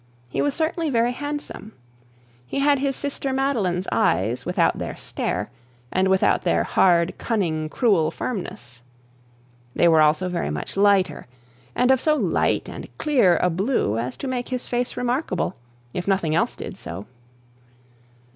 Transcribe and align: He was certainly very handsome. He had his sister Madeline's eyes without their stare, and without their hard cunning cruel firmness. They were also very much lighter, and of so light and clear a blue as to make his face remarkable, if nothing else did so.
He 0.29 0.41
was 0.41 0.55
certainly 0.55 0.89
very 0.89 1.11
handsome. 1.11 1.73
He 2.47 2.57
had 2.57 2.79
his 2.79 2.95
sister 2.95 3.31
Madeline's 3.31 3.87
eyes 3.91 4.47
without 4.47 4.79
their 4.79 4.97
stare, 4.97 5.51
and 5.91 6.07
without 6.07 6.41
their 6.41 6.63
hard 6.63 7.13
cunning 7.19 7.69
cruel 7.69 8.09
firmness. 8.09 8.81
They 9.75 9.87
were 9.87 10.01
also 10.01 10.27
very 10.27 10.49
much 10.49 10.75
lighter, 10.75 11.27
and 11.75 11.91
of 11.91 12.01
so 12.01 12.15
light 12.15 12.67
and 12.67 12.87
clear 12.97 13.37
a 13.43 13.51
blue 13.51 13.99
as 13.99 14.17
to 14.17 14.27
make 14.27 14.49
his 14.49 14.67
face 14.67 14.97
remarkable, 14.97 15.55
if 15.93 16.07
nothing 16.07 16.33
else 16.33 16.55
did 16.55 16.77
so. 16.79 17.05